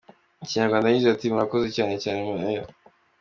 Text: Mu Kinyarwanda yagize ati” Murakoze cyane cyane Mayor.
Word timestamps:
Mu 0.39 0.45
Kinyarwanda 0.49 0.87
yagize 0.87 1.09
ati” 1.11 1.25
Murakoze 1.33 1.67
cyane 1.77 1.95
cyane 2.03 2.19
Mayor. 2.39 2.67